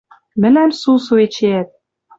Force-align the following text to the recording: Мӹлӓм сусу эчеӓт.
Мӹлӓм 0.41 0.71
сусу 0.81 1.13
эчеӓт. 1.25 1.69